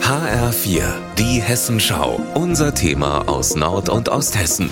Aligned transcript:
HR4, 0.00 0.82
die 1.18 1.40
Hessenschau. 1.40 2.20
Unser 2.34 2.74
Thema 2.74 3.28
aus 3.28 3.56
Nord- 3.56 3.88
und 3.88 4.08
Osthessen. 4.08 4.70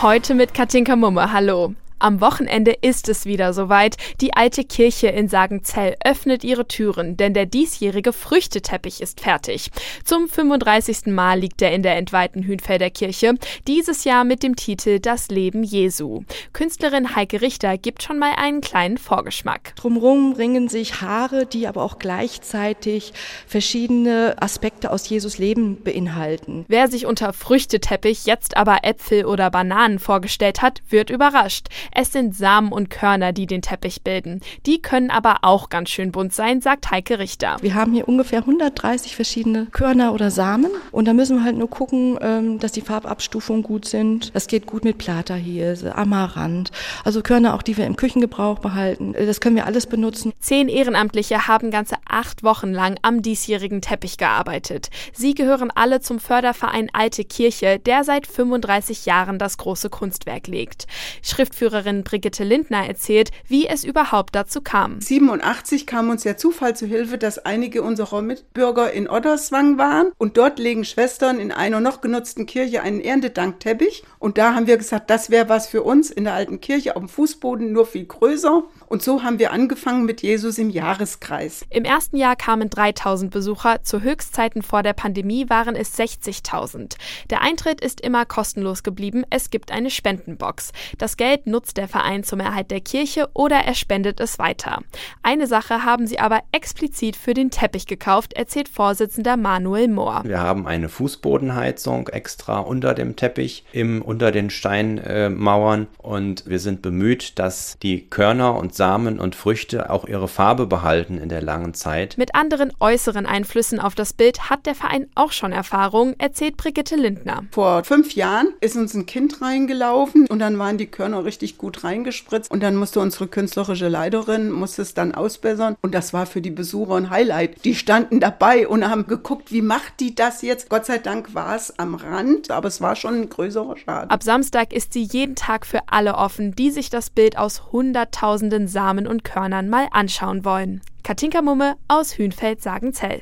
Heute 0.00 0.34
mit 0.34 0.54
Katinka 0.54 0.96
Mumme. 0.96 1.32
Hallo. 1.32 1.74
Am 2.04 2.20
Wochenende 2.20 2.76
ist 2.82 3.08
es 3.08 3.24
wieder 3.24 3.54
soweit. 3.54 3.96
Die 4.20 4.34
alte 4.34 4.62
Kirche 4.62 5.06
in 5.06 5.26
Sagenzell 5.26 5.96
öffnet 6.04 6.44
ihre 6.44 6.68
Türen, 6.68 7.16
denn 7.16 7.32
der 7.32 7.46
diesjährige 7.46 8.12
Früchteteppich 8.12 9.00
ist 9.00 9.22
fertig. 9.22 9.70
Zum 10.04 10.28
35. 10.28 11.06
Mal 11.06 11.40
liegt 11.40 11.62
er 11.62 11.72
in 11.72 11.82
der 11.82 11.96
entweihten 11.96 12.46
Hünfelder 12.46 12.90
Kirche, 12.90 13.36
dieses 13.66 14.04
Jahr 14.04 14.24
mit 14.24 14.42
dem 14.42 14.54
Titel 14.54 15.00
Das 15.00 15.28
Leben 15.28 15.62
Jesu. 15.62 16.24
Künstlerin 16.52 17.16
Heike 17.16 17.40
Richter 17.40 17.78
gibt 17.78 18.02
schon 18.02 18.18
mal 18.18 18.34
einen 18.36 18.60
kleinen 18.60 18.98
Vorgeschmack. 18.98 19.74
Drumherum 19.76 20.34
ringen 20.34 20.68
sich 20.68 21.00
Haare, 21.00 21.46
die 21.46 21.66
aber 21.66 21.82
auch 21.82 21.98
gleichzeitig 21.98 23.14
verschiedene 23.46 24.36
Aspekte 24.40 24.90
aus 24.90 25.08
Jesus 25.08 25.38
Leben 25.38 25.82
beinhalten. 25.82 26.66
Wer 26.68 26.88
sich 26.88 27.06
unter 27.06 27.32
Früchteteppich 27.32 28.26
jetzt 28.26 28.58
aber 28.58 28.80
Äpfel 28.82 29.24
oder 29.24 29.50
Bananen 29.50 29.98
vorgestellt 29.98 30.60
hat, 30.60 30.82
wird 30.90 31.08
überrascht. 31.08 31.68
Es 31.96 32.10
sind 32.10 32.34
Samen 32.34 32.72
und 32.72 32.90
Körner, 32.90 33.32
die 33.32 33.46
den 33.46 33.62
Teppich 33.62 34.02
bilden. 34.02 34.40
Die 34.66 34.82
können 34.82 35.12
aber 35.12 35.36
auch 35.42 35.68
ganz 35.68 35.90
schön 35.90 36.10
bunt 36.10 36.34
sein, 36.34 36.60
sagt 36.60 36.90
Heike 36.90 37.20
Richter. 37.20 37.56
Wir 37.60 37.74
haben 37.74 37.92
hier 37.92 38.08
ungefähr 38.08 38.40
130 38.40 39.14
verschiedene 39.14 39.66
Körner 39.66 40.12
oder 40.12 40.32
Samen 40.32 40.72
und 40.90 41.06
da 41.06 41.12
müssen 41.12 41.36
wir 41.36 41.44
halt 41.44 41.56
nur 41.56 41.70
gucken, 41.70 42.18
ähm, 42.20 42.58
dass 42.58 42.72
die 42.72 42.80
Farbabstufungen 42.80 43.62
gut 43.62 43.84
sind. 43.84 44.34
Das 44.34 44.48
geht 44.48 44.66
gut 44.66 44.82
mit 44.82 44.98
Plata-Hirse, 44.98 45.94
Amaranth, 45.94 46.72
also 47.04 47.22
Körner 47.22 47.54
auch, 47.54 47.62
die 47.62 47.76
wir 47.76 47.86
im 47.86 47.94
Küchengebrauch 47.94 48.58
behalten. 48.58 49.12
Das 49.12 49.40
können 49.40 49.54
wir 49.54 49.66
alles 49.66 49.86
benutzen. 49.86 50.32
Zehn 50.40 50.68
Ehrenamtliche 50.68 51.46
haben 51.46 51.70
ganze 51.70 51.94
acht 52.08 52.42
Wochen 52.42 52.72
lang 52.72 52.98
am 53.02 53.22
diesjährigen 53.22 53.82
Teppich 53.82 54.18
gearbeitet. 54.18 54.90
Sie 55.12 55.34
gehören 55.34 55.70
alle 55.72 56.00
zum 56.00 56.18
Förderverein 56.18 56.90
Alte 56.92 57.24
Kirche, 57.24 57.78
der 57.78 58.02
seit 58.02 58.26
35 58.26 59.06
Jahren 59.06 59.38
das 59.38 59.58
große 59.58 59.90
Kunstwerk 59.90 60.48
legt. 60.48 60.88
Schriftführer 61.22 61.83
Schriftstellerin 61.84 62.04
Brigitte 62.04 62.44
Lindner 62.44 62.86
erzählt, 62.86 63.30
wie 63.46 63.66
es 63.66 63.84
überhaupt 63.84 64.34
dazu 64.34 64.60
kam. 64.60 65.00
87 65.00 65.86
kam 65.86 66.10
uns 66.10 66.22
der 66.22 66.36
Zufall 66.36 66.76
zu 66.76 66.86
Hilfe, 66.86 67.18
dass 67.18 67.38
einige 67.38 67.82
unserer 67.82 68.22
Mitbürger 68.22 68.92
in 68.92 69.08
Otterswang 69.08 69.78
waren 69.78 70.12
und 70.18 70.36
dort 70.36 70.58
legen 70.58 70.84
Schwestern 70.84 71.38
in 71.38 71.52
einer 71.52 71.80
noch 71.80 72.00
genutzten 72.00 72.46
Kirche 72.46 72.82
einen 72.82 73.00
Erntedankteppich 73.00 74.04
und 74.18 74.38
da 74.38 74.54
haben 74.54 74.66
wir 74.66 74.76
gesagt, 74.76 75.10
das 75.10 75.30
wäre 75.30 75.48
was 75.48 75.66
für 75.66 75.82
uns 75.82 76.10
in 76.10 76.24
der 76.24 76.34
alten 76.34 76.60
Kirche 76.60 76.96
auf 76.96 77.02
dem 77.02 77.08
Fußboden, 77.08 77.72
nur 77.72 77.86
viel 77.86 78.06
größer 78.06 78.62
und 78.86 79.02
so 79.02 79.22
haben 79.22 79.38
wir 79.38 79.52
angefangen 79.52 80.04
mit 80.04 80.22
Jesus 80.22 80.58
im 80.58 80.70
Jahreskreis. 80.70 81.64
Im 81.70 81.84
ersten 81.84 82.16
Jahr 82.16 82.36
kamen 82.36 82.70
3000 82.70 83.30
Besucher, 83.30 83.82
zu 83.82 84.02
Höchstzeiten 84.02 84.62
vor 84.62 84.82
der 84.82 84.92
Pandemie 84.92 85.48
waren 85.48 85.76
es 85.76 85.98
60.000. 85.98 86.96
Der 87.30 87.42
Eintritt 87.42 87.80
ist 87.80 88.00
immer 88.00 88.24
kostenlos 88.24 88.82
geblieben, 88.82 89.24
es 89.30 89.50
gibt 89.50 89.70
eine 89.70 89.90
Spendenbox. 89.90 90.72
Das 90.98 91.16
Geld 91.16 91.46
nutzt 91.46 91.63
nutzt 91.64 91.78
der 91.78 91.88
Verein 91.88 92.24
zum 92.24 92.40
Erhalt 92.40 92.70
der 92.70 92.82
Kirche 92.82 93.30
oder 93.32 93.56
er 93.56 93.74
spendet 93.74 94.20
es 94.20 94.38
weiter. 94.38 94.80
Eine 95.22 95.46
Sache 95.46 95.82
haben 95.82 96.06
sie 96.06 96.18
aber 96.18 96.40
explizit 96.52 97.16
für 97.16 97.32
den 97.32 97.50
Teppich 97.50 97.86
gekauft, 97.86 98.34
erzählt 98.34 98.68
Vorsitzender 98.68 99.38
Manuel 99.38 99.88
Mohr. 99.88 100.20
Wir 100.26 100.40
haben 100.40 100.66
eine 100.66 100.90
Fußbodenheizung 100.90 102.08
extra 102.08 102.58
unter 102.58 102.92
dem 102.92 103.16
Teppich, 103.16 103.64
im, 103.72 104.02
unter 104.02 104.30
den 104.30 104.50
Steinmauern 104.50 105.84
äh, 105.84 106.06
und 106.06 106.44
wir 106.46 106.58
sind 106.58 106.82
bemüht, 106.82 107.38
dass 107.38 107.78
die 107.82 108.10
Körner 108.10 108.58
und 108.58 108.74
Samen 108.74 109.18
und 109.18 109.34
Früchte 109.34 109.88
auch 109.88 110.06
ihre 110.06 110.28
Farbe 110.28 110.66
behalten 110.66 111.16
in 111.16 111.30
der 111.30 111.40
langen 111.40 111.72
Zeit. 111.72 112.18
Mit 112.18 112.34
anderen 112.34 112.72
äußeren 112.78 113.24
Einflüssen 113.24 113.80
auf 113.80 113.94
das 113.94 114.12
Bild 114.12 114.50
hat 114.50 114.66
der 114.66 114.74
Verein 114.74 115.06
auch 115.14 115.32
schon 115.32 115.52
Erfahrung, 115.52 116.14
erzählt 116.18 116.58
Brigitte 116.58 116.96
Lindner. 116.96 117.44
Vor 117.52 117.84
fünf 117.84 118.14
Jahren 118.14 118.48
ist 118.60 118.76
uns 118.76 118.92
ein 118.92 119.06
Kind 119.06 119.40
reingelaufen 119.40 120.26
und 120.26 120.40
dann 120.40 120.58
waren 120.58 120.76
die 120.76 120.88
Körner 120.88 121.24
richtig 121.24 121.53
gut 121.58 121.84
reingespritzt 121.84 122.50
und 122.50 122.62
dann 122.62 122.76
musste 122.76 123.00
unsere 123.00 123.28
künstlerische 123.28 123.88
Leiterin 123.88 124.50
musste 124.50 124.82
es 124.82 124.94
dann 124.94 125.14
ausbessern 125.14 125.76
und 125.82 125.94
das 125.94 126.12
war 126.12 126.26
für 126.26 126.40
die 126.40 126.50
Besucher 126.50 126.94
ein 126.94 127.10
Highlight. 127.10 127.64
Die 127.64 127.74
standen 127.74 128.20
dabei 128.20 128.68
und 128.68 128.88
haben 128.88 129.06
geguckt, 129.06 129.52
wie 129.52 129.62
macht 129.62 130.00
die 130.00 130.14
das 130.14 130.42
jetzt? 130.42 130.68
Gott 130.68 130.86
sei 130.86 130.98
Dank 130.98 131.34
war 131.34 131.56
es 131.56 131.78
am 131.78 131.94
Rand, 131.94 132.50
aber 132.50 132.68
es 132.68 132.80
war 132.80 132.96
schon 132.96 133.14
ein 133.14 133.28
größerer 133.28 133.76
Schaden. 133.76 134.10
Ab 134.10 134.22
Samstag 134.22 134.72
ist 134.72 134.92
sie 134.92 135.02
jeden 135.02 135.34
Tag 135.34 135.66
für 135.66 135.80
alle 135.86 136.14
offen, 136.14 136.54
die 136.54 136.70
sich 136.70 136.90
das 136.90 137.10
Bild 137.10 137.38
aus 137.38 137.72
hunderttausenden 137.72 138.68
Samen 138.68 139.06
und 139.06 139.24
Körnern 139.24 139.68
mal 139.68 139.88
anschauen 139.90 140.44
wollen. 140.44 140.80
Katinka 141.02 141.42
Mumme 141.42 141.76
aus 141.86 142.16
Hünfeld-Sagenzell. 142.16 143.20